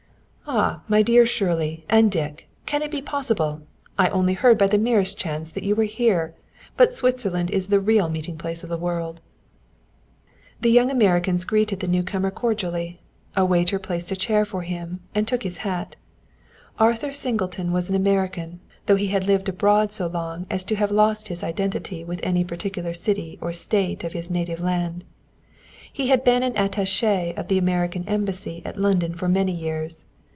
[0.53, 2.49] "Ah, my dear Shirley, and Dick!
[2.65, 3.61] Can it be possible!
[3.97, 6.35] I only heard by the merest chance that you were here.
[6.75, 9.21] But Switzerland is the real meeting place of the world."
[10.59, 12.99] The young Americans greeted the new comer cordially.
[13.33, 15.95] A waiter placed a chair for him, and took his hat.
[16.77, 20.91] Arthur Singleton was an American, though he had lived abroad so long as to have
[20.91, 25.05] lost his identity with any particular city or state of his native land.
[25.93, 30.03] He had been an attaché of the American embassy at London for many years.